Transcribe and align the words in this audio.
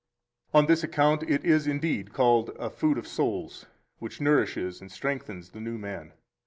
23 0.49 0.59
On 0.59 0.67
this 0.67 0.83
account 0.83 1.23
it 1.29 1.45
is 1.45 1.67
indeed 1.67 2.11
called 2.11 2.49
a 2.57 2.71
food 2.71 2.97
of 2.97 3.07
souls, 3.07 3.67
which 3.99 4.19
nourishes 4.19 4.81
and 4.81 4.91
strengthens 4.91 5.51
the 5.51 5.61
new 5.61 5.77
man. 5.77 6.11